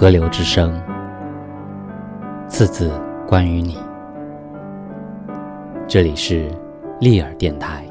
[0.00, 0.80] 河流之声，
[2.46, 2.88] 次次
[3.26, 3.76] 关于你。
[5.88, 6.48] 这里是
[7.00, 7.84] 利尔电台。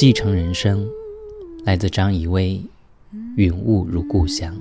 [0.00, 0.88] 继承人生，
[1.62, 2.58] 来自张怡薇，
[3.36, 4.56] 《云雾如故乡》。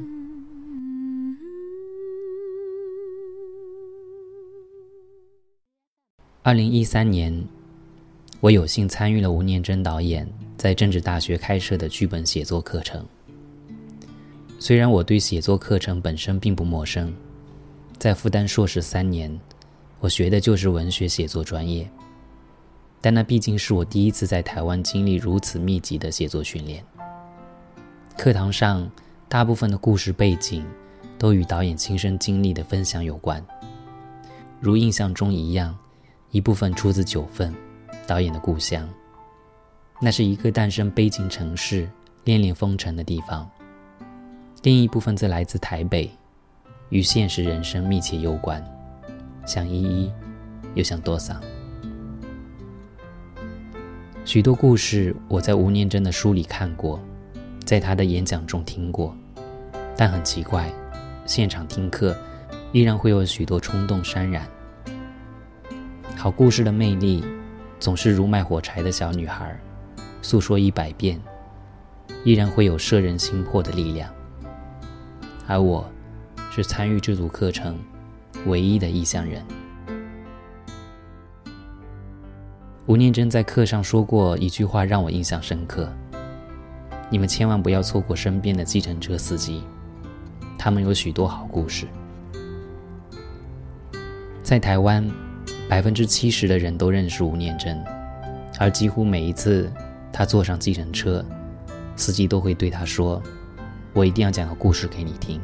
[6.44, 7.42] 二零一三年，
[8.42, 13.06] 我有幸参与了吴念真导演在政治大学开设的剧本写作课程。
[14.60, 17.14] 虽然我对写作课程本身并不陌生，
[17.98, 19.40] 在复旦硕士三年，
[20.02, 21.90] 我学的就是文学写作专业。
[23.02, 26.84] 但那毕竟是我第一次在台湾经历如此密集的写作训练。
[28.18, 28.90] 课堂上，
[29.28, 30.66] 大部分的故事背景
[31.18, 33.44] 都与导演亲身经历的分享有关。
[34.60, 35.78] 如印象中一样，
[36.32, 37.56] 一部分出自九份，
[38.06, 38.88] 导演的故乡。
[40.02, 41.90] 那是一个诞生悲情城市、
[42.26, 43.50] 恋恋风尘的地方。
[44.64, 46.12] 另一部分则来自台北，
[46.90, 48.62] 与现实人生密切攸关，
[49.46, 50.12] 像依依，
[50.74, 51.42] 又像多桑。
[54.30, 57.04] 许多故事我在吴念真的书里看过，
[57.66, 59.18] 在他的演讲中听过，
[59.98, 60.72] 但很奇怪，
[61.26, 62.16] 现场听课
[62.72, 64.48] 依然会有许多冲动潸然。
[66.16, 67.26] 好故事的魅力，
[67.80, 69.60] 总是如卖火柴的小女孩，
[70.22, 71.20] 诉说一百遍，
[72.24, 74.14] 依然会有摄人心魄的力量。
[75.48, 75.90] 而我，
[76.52, 77.76] 是参与这组课程
[78.46, 79.44] 唯一的意向人。
[82.90, 85.88] 吴念真在课上说过一句话，让我印象深刻
[87.08, 89.62] ：“你们千万不要错过身边的计程车司机，
[90.58, 91.86] 他们有许多好故事。”
[94.42, 95.08] 在台湾，
[95.70, 97.80] 百分之七十的人都认识吴念真，
[98.58, 99.72] 而几乎每一次
[100.12, 101.24] 他坐上计程车，
[101.96, 103.22] 司机都会对他说
[103.94, 105.40] ：“我一定要讲个故事给你听。”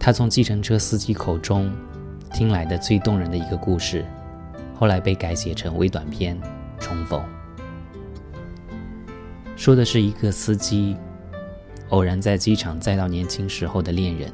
[0.00, 1.70] 他从计程车司机口中
[2.32, 4.02] 听来的最动人的一个故事。
[4.74, 6.36] 后来被改写成微短片
[6.82, 7.20] 《重逢》，
[9.56, 10.96] 说的是一个司机
[11.90, 14.32] 偶然在机场载到年轻时候的恋人。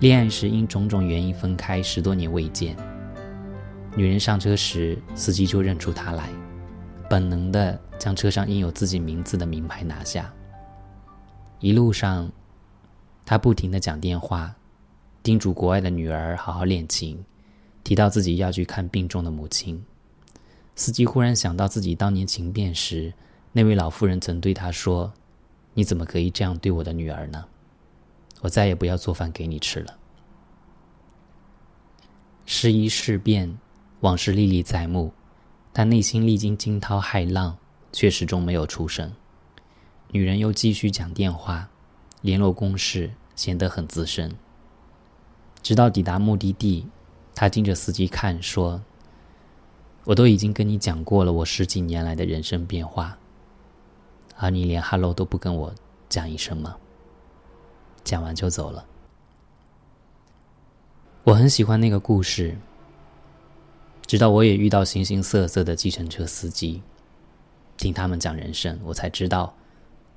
[0.00, 2.76] 恋爱时因种种原因分开，十多年未见。
[3.94, 6.30] 女人上车时，司机就认出她来，
[7.10, 10.32] 本能的将车上印有自己名字的名牌拿下。
[11.60, 12.28] 一路上，
[13.24, 14.52] 他不停的讲电话，
[15.22, 17.22] 叮嘱国外的女儿好好练琴。
[17.84, 19.84] 提到自己要去看病重的母亲，
[20.76, 23.12] 司机忽然想到自己当年情变时，
[23.52, 25.12] 那位老妇人曾对他说
[25.74, 27.44] ：“你怎么可以这样对我的女儿呢？
[28.40, 29.98] 我再也不要做饭给你吃了。”
[32.46, 33.58] 时移事变，
[34.00, 35.12] 往事历历在目，
[35.72, 37.58] 但内心历经惊涛骇浪，
[37.92, 39.12] 却始终没有出声。
[40.08, 41.68] 女人又继续讲电话，
[42.20, 44.34] 联络公事，显得很资深。
[45.62, 46.86] 直到抵达目的地。
[47.42, 48.80] 他盯着司机看，说
[50.06, 53.18] ：“我都已经跟你讲过了，我十几年来的人生变化，
[54.36, 55.74] 而你连 ‘hello’ 都不跟我
[56.08, 56.76] 讲一声吗？”
[58.04, 58.86] 讲完就走了。
[61.24, 62.56] 我很喜欢那个故事，
[64.06, 66.80] 直到我也遇到形形色色的计程车司机，
[67.76, 69.52] 听他们讲人生，我才知道，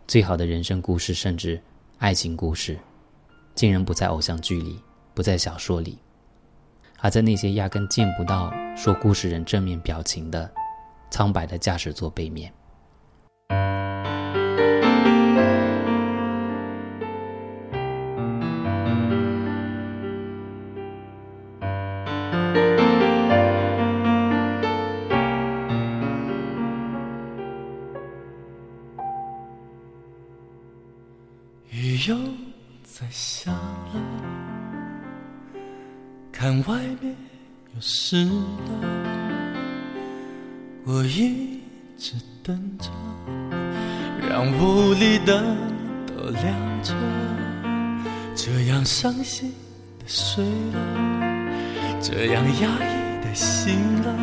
[0.06, 1.60] 最好的人生故事，甚至
[1.98, 2.78] 爱情故事，
[3.56, 4.80] 竟然不在偶像剧里，
[5.16, 5.98] 不在小说里。
[7.00, 10.50] 而在那些压根见不到说故事人正面表情的
[11.10, 12.52] 苍白的驾驶座背面。
[36.46, 37.16] 看外面
[37.74, 38.32] 又湿了，
[40.86, 41.60] 我一
[41.98, 42.14] 直
[42.44, 42.88] 等着，
[44.30, 45.58] 让屋里灯
[46.06, 46.94] 都亮着，
[48.36, 49.52] 这样伤心
[49.98, 50.78] 的睡了，
[52.00, 54.16] 这样压抑的醒了，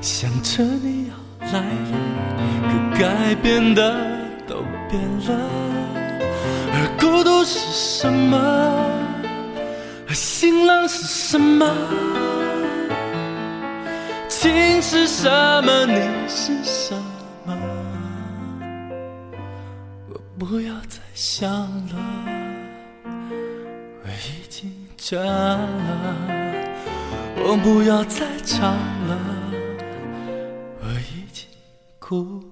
[0.00, 1.14] 想着你要
[1.52, 1.92] 来了，
[2.66, 3.94] 可改变的
[4.48, 5.48] 都变了。
[6.72, 9.06] 而孤独是什么？
[10.14, 11.66] 新浪是什么？
[14.28, 15.28] 情是什
[15.62, 15.86] 么？
[15.86, 15.94] 你
[16.28, 16.94] 是什
[17.44, 17.56] 么？
[20.08, 21.96] 我不要再想了，
[23.04, 25.58] 我已经倦了。
[27.40, 28.74] 我不要再唱
[29.06, 29.18] 了，
[30.80, 31.46] 我已经
[31.98, 32.42] 哭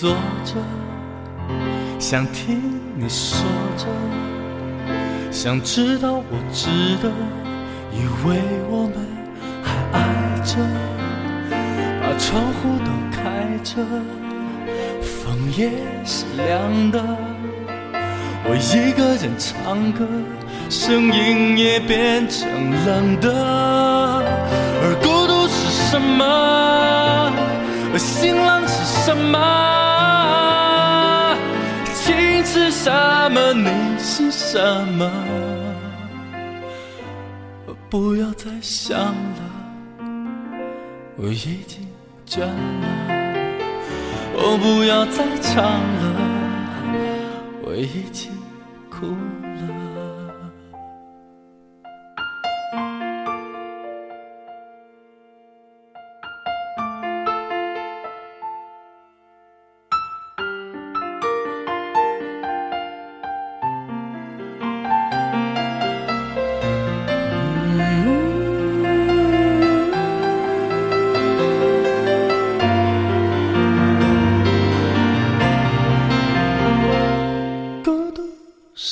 [0.00, 0.10] 坐
[0.44, 0.54] 着，
[2.00, 2.60] 想听
[2.96, 3.46] 你说
[3.76, 3.86] 着，
[5.30, 7.08] 想知道我值得，
[7.92, 8.96] 以为我们
[9.62, 10.02] 还爱
[10.42, 10.56] 着，
[12.02, 13.22] 把窗户都开
[13.62, 13.86] 着，
[15.00, 15.70] 风也
[16.04, 17.00] 是凉的。
[18.46, 20.04] 我一个人唱歌，
[20.68, 22.48] 声音也变成
[22.84, 23.32] 冷的。
[24.82, 26.24] 而孤独是什么？
[27.94, 29.38] 而新浪是什么？
[31.94, 32.90] 情是什
[33.30, 33.52] 么？
[33.54, 33.70] 你
[34.00, 34.58] 是什
[34.98, 35.08] 么？
[37.68, 39.14] 我不要再想了，
[41.16, 41.86] 我已经
[42.26, 42.52] 倦了。
[44.36, 46.02] 我不要再唱了，
[47.62, 48.32] 我已经
[48.90, 49.53] 哭了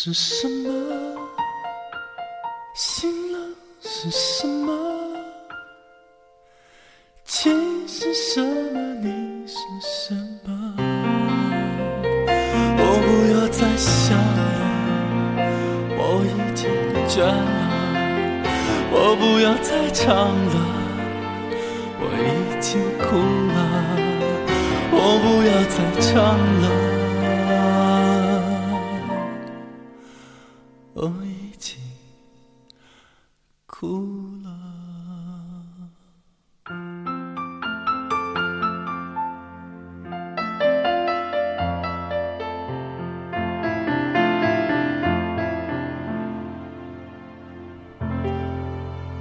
[0.04, 0.68] 是什么？
[2.74, 3.38] 醒了
[3.80, 4.74] 是什么？
[7.24, 8.80] 情是什么？
[9.00, 10.12] 你是什
[10.42, 10.74] 么？
[12.78, 15.40] 我不要再想了，
[15.96, 16.68] 我已经
[17.06, 17.30] 倦了。
[18.90, 20.54] 我不要再唱了，
[22.00, 23.04] 我已经哭
[23.54, 23.56] 了。
[24.90, 26.81] 我不要再唱了。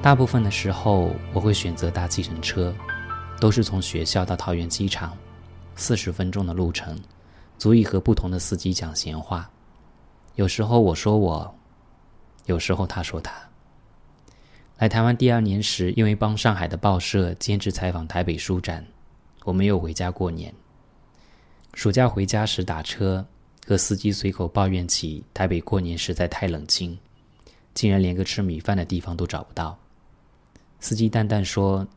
[0.02, 2.74] 大部分的时候，我会选择搭计程车，
[3.40, 5.16] 都是从学校到桃园机场，
[5.76, 7.00] 四十分钟的路程，
[7.60, 9.48] 足以和不同的司机讲闲话。
[10.36, 11.56] 有时候我说我，
[12.48, 13.32] 有时候他说他。
[14.80, 18.84] 来台湾第二年时，因为帮上海的报社兼职采访台北书展，
[19.44, 20.52] 我没有回家过年。
[21.76, 23.24] 暑假回家时打车，
[23.68, 26.98] 和司机随口抱怨起台北过年实在太冷清，
[27.76, 29.78] 竟然连个吃米饭的地方都找不到。
[30.82, 31.88] 司机淡淡说：“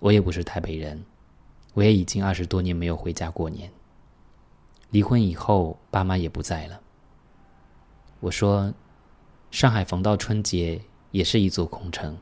[0.00, 1.02] 我也不是台北人，
[1.72, 3.70] 我也已经二十多年没有回家过年。
[4.90, 6.80] 离婚以后，爸妈也不在了。”
[8.18, 8.74] 我说
[9.52, 10.80] ：“上海逢到春节
[11.12, 12.18] 也是一座空城，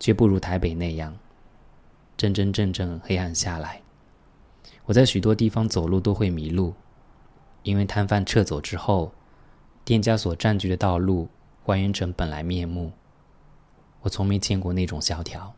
[0.00, 1.16] 绝不如台北那样
[2.16, 3.80] 真真正正黑暗下来。
[4.86, 6.74] 我在许多地方走路都会迷路，
[7.62, 9.12] 因为摊贩撤走之后，
[9.84, 11.28] 店家所占据的道路
[11.62, 12.90] 还原成本来面目。
[14.08, 15.54] 我从没见过那种萧条。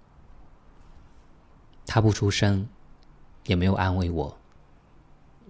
[1.87, 2.69] 他不出声，
[3.47, 4.37] 也没有安慰我。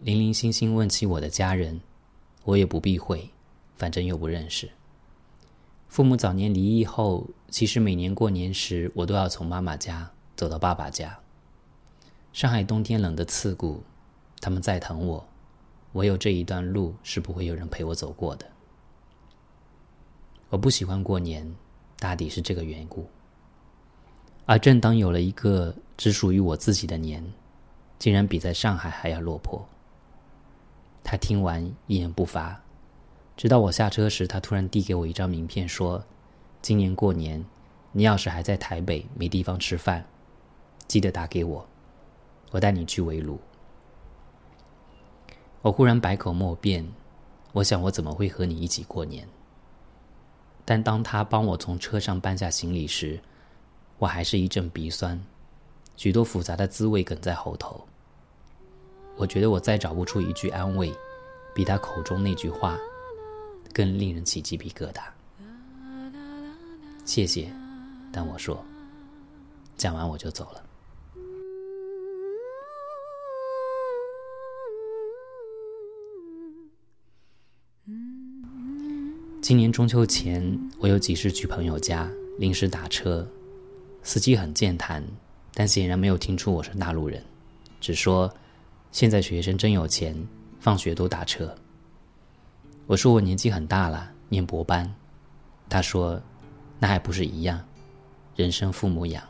[0.03, 1.81] 零零星星问起我的家人，
[2.45, 3.31] 我也不避讳，
[3.75, 4.71] 反正又不认识。
[5.89, 11.19] 父母早年离异后，其实每年过年时，我都要从妈妈家走到爸爸家。
[12.35, 13.83] 上海冬天冷得刺骨，
[14.43, 15.27] 他们在疼我，
[15.95, 18.47] 唯有这一段路是不会有人陪我走过的。
[20.51, 21.51] 我不喜欢过年。
[22.01, 23.09] 大抵是这个缘故。
[24.47, 27.25] 而正当有了一个只属于我自己的年，
[28.01, 29.65] 竟然比在上海还要落魄。
[31.05, 32.61] 他听完一言不发，
[33.37, 36.05] 直到我下车时，他突然递给我一张名片，说
[36.61, 37.45] ：“今年过年，
[37.93, 40.05] 你要是还在台北没地方吃饭，
[40.89, 41.67] 记得打给我，
[42.51, 43.39] 我带你去围炉。”
[45.63, 46.91] 我忽然百口莫辩，
[47.53, 49.29] 我想我怎么会和你一起过年？
[50.71, 53.19] 但当他帮我从车上搬下行李时，
[53.99, 55.21] 我还是一阵鼻酸，
[55.97, 57.85] 许多复杂的滋味哽在喉头。
[59.17, 60.95] 我觉得我再找不出一句安慰，
[61.53, 62.79] 比他口中那句话
[63.75, 65.03] 更令人起鸡皮疙瘩。
[67.05, 67.53] 谢谢，
[68.13, 68.65] 但我说，
[69.77, 70.63] 讲完我就走了。
[79.51, 80.41] 今年中秋前，
[80.79, 83.27] 我有几次去朋友家，临时打车，
[84.01, 85.05] 司机很健谈，
[85.55, 87.21] 但显然没有听出我是大陆人，
[87.81, 88.33] 只说
[88.93, 90.17] 现在学生真有钱，
[90.61, 91.53] 放学都打车。
[92.87, 94.89] 我说我年纪很大了，念博班，
[95.69, 96.23] 他说。
[96.79, 97.61] 那还不是一样，
[98.37, 99.21] 人生父母养。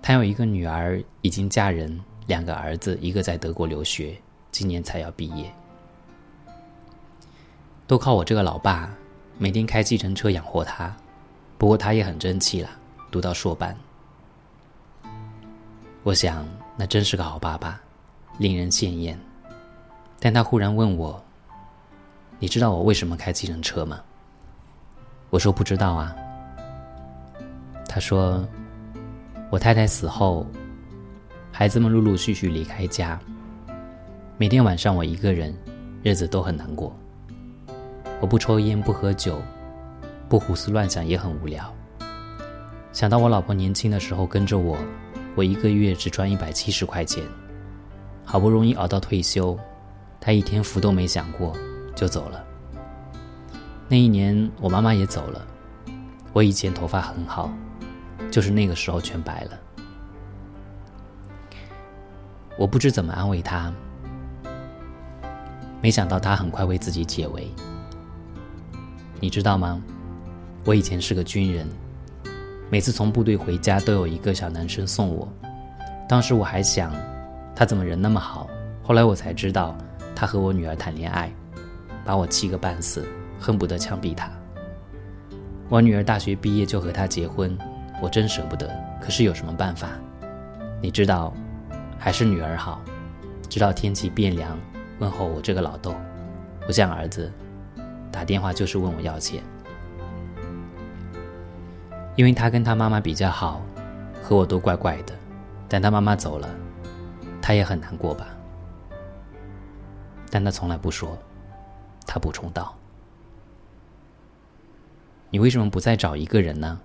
[0.00, 4.16] 他有一个女儿已经嫁人，两个儿子，一个在德国留学，
[4.52, 5.52] 今年才要毕业，
[7.86, 8.92] 都靠我这个老爸
[9.38, 10.94] 每天开计程车养活他。
[11.58, 12.68] 不过他也很争气了，
[13.10, 13.74] 读到硕班。
[16.02, 17.80] 我想那真是个好爸爸，
[18.38, 19.18] 令人羡艳。
[20.18, 21.22] 但他忽然问我
[22.38, 24.00] ：“你知道我为什么开计程车吗？”
[25.30, 26.14] 我说不知道啊。
[27.88, 28.46] 他说，
[29.50, 30.46] 我太太死后，
[31.52, 33.18] 孩子们陆陆续续离开家，
[34.36, 35.56] 每天晚上我一个人，
[36.02, 36.94] 日子都很难过。
[38.20, 39.40] 我不抽烟，不喝酒，
[40.28, 41.72] 不胡思乱想，也很无聊。
[42.92, 44.78] 想到我老婆年轻的时候跟着我，
[45.34, 47.22] 我一个月只赚一百七十块钱，
[48.24, 49.56] 好不容易熬到退休，
[50.18, 51.54] 她一天福都没享过
[51.94, 52.42] 就走了。
[53.86, 55.46] 那一年，我妈妈也走了。
[56.32, 57.50] 我以前头发很好，
[58.30, 59.50] 就是那个时候全白了。
[62.58, 63.70] 我不知怎么安慰她，
[65.82, 67.46] 没想到她很快为自己解围。
[69.20, 69.82] 你知道吗？
[70.64, 71.66] 我以前是个军人，
[72.70, 75.28] 每次从部队回家都有一个小男生送我。
[76.08, 76.92] 当时我还想，
[77.54, 78.48] 他怎么人那么好？
[78.82, 79.76] 后来我才知道，
[80.14, 81.32] 他和我女儿谈恋爱，
[82.04, 83.06] 把我气个半死。
[83.38, 84.30] 恨不得枪毙他。
[85.68, 87.56] 我女儿大学毕业就和他结婚，
[88.00, 88.66] 我真舍不得。
[88.98, 89.90] 可是有什么办法？
[90.80, 91.34] 你知道，
[91.98, 92.80] 还是女儿好。
[93.48, 94.58] 直到天气变凉，
[94.98, 95.94] 问候我这个老豆，
[96.66, 97.30] 不像儿子，
[98.16, 99.44] 打电话就是问我要钱。
[102.14, 103.60] 因为他跟他妈妈比较好，
[104.22, 105.14] 和我都怪怪的。
[105.68, 106.48] 但他妈妈走了，
[107.42, 108.28] 他也很难过吧？
[110.30, 111.18] 但他从来不说。
[112.06, 112.74] 他补充道。
[115.28, 116.80] 你为什么不再找一个人呢？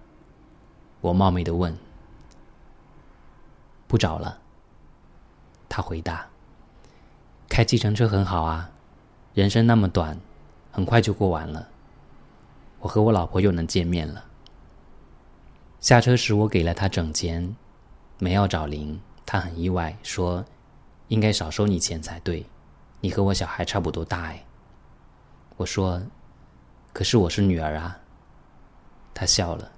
[0.99, 1.73] 我冒昧的问。
[3.87, 4.39] 不找了。
[5.69, 6.27] 他回答。
[7.47, 8.71] 开计程车很好啊，
[9.33, 10.19] 人生那么短，
[10.71, 11.67] 很快就过完了。
[12.79, 14.25] 我和我老婆又能见面了。
[15.79, 17.55] 下车时我给了他整钱，
[18.17, 20.45] 没要找零，他很意外，说
[21.09, 22.45] 应该少收你钱才对，
[22.99, 24.45] 你和我小孩差不多大哎。
[25.57, 26.01] 我说，
[26.93, 27.99] 可是我是女儿啊。
[29.13, 29.71] 他笑了，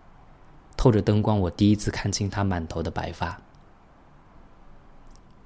[0.78, 3.38] 透着灯光，我第一次看清他满头的白发。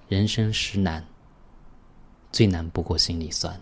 [0.07, 1.05] 人生实难，
[2.31, 3.59] 最难不过心里酸。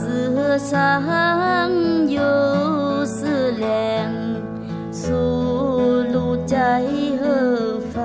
[0.00, 1.02] 世上
[2.08, 4.12] 有思量，
[4.92, 5.12] 宿
[6.12, 6.84] 路在
[7.20, 8.00] 何方？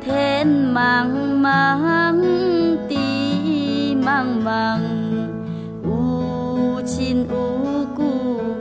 [0.00, 1.08] 天茫
[1.40, 2.16] 茫，
[2.88, 4.78] 地茫茫，
[5.82, 7.58] 无亲无。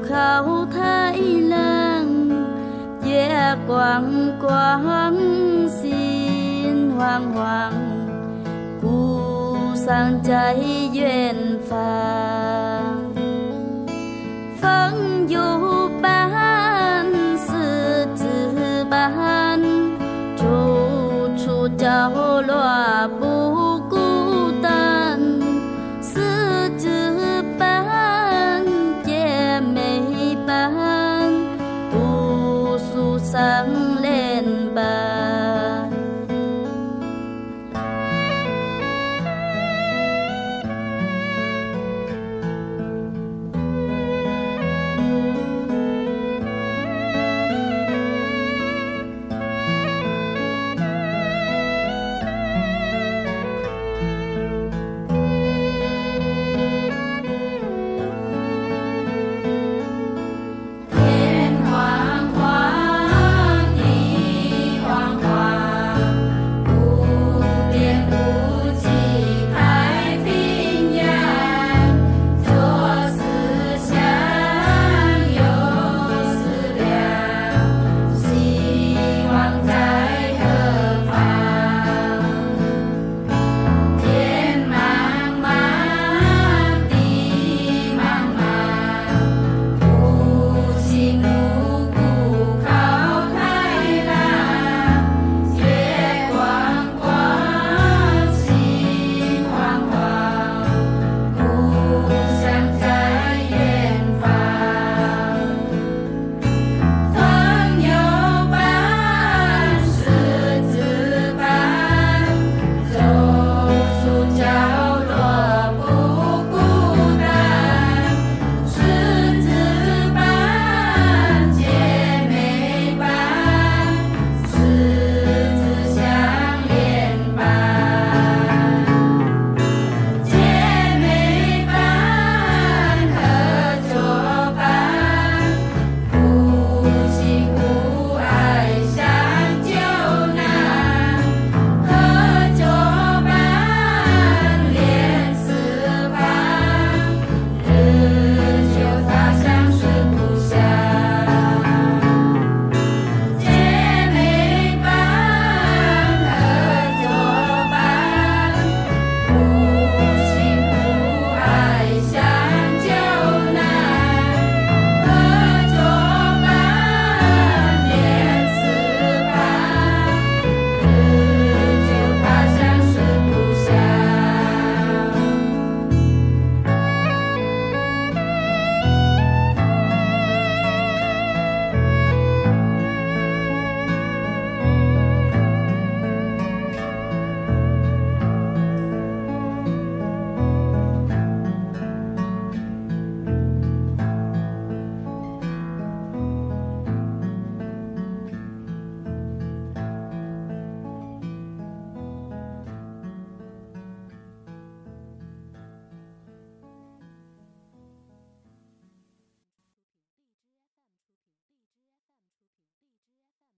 [0.10, 2.32] 高太冷，
[3.04, 4.04] 月光
[4.40, 5.14] 光，
[5.68, 6.90] 心
[9.88, 10.54] 惶惶，故乡在
[10.94, 11.34] 远
[11.70, 11.78] 方。
[14.60, 15.57] 风有伴，